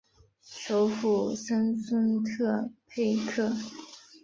[0.41, 3.53] 首府森孙特佩克。